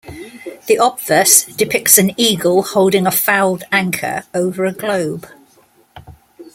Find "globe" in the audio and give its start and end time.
4.71-5.27